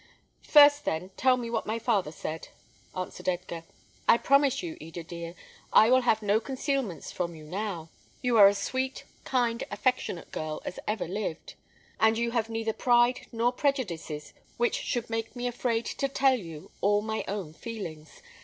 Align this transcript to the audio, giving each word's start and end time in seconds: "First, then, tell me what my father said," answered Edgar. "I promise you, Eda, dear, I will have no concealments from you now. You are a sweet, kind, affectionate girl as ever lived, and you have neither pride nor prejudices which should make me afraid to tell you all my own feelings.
"First, 0.41 0.83
then, 0.83 1.11
tell 1.15 1.37
me 1.37 1.47
what 1.51 1.67
my 1.67 1.77
father 1.77 2.11
said," 2.11 2.47
answered 2.97 3.29
Edgar. 3.29 3.65
"I 4.09 4.17
promise 4.17 4.63
you, 4.63 4.75
Eda, 4.81 5.03
dear, 5.03 5.35
I 5.71 5.91
will 5.91 6.01
have 6.01 6.23
no 6.23 6.39
concealments 6.39 7.11
from 7.11 7.35
you 7.35 7.45
now. 7.45 7.91
You 8.23 8.35
are 8.39 8.47
a 8.47 8.55
sweet, 8.55 9.03
kind, 9.25 9.63
affectionate 9.69 10.31
girl 10.31 10.59
as 10.65 10.79
ever 10.87 11.07
lived, 11.07 11.53
and 11.99 12.17
you 12.17 12.31
have 12.31 12.49
neither 12.49 12.73
pride 12.73 13.27
nor 13.31 13.51
prejudices 13.51 14.33
which 14.57 14.73
should 14.73 15.07
make 15.07 15.35
me 15.35 15.45
afraid 15.45 15.85
to 15.85 16.07
tell 16.07 16.33
you 16.33 16.71
all 16.81 17.03
my 17.03 17.23
own 17.27 17.53
feelings. 17.53 18.23